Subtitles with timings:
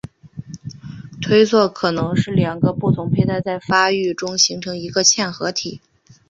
[1.21, 5.79] 推测可能是两个不同胚胎在发育中形成一个嵌合体。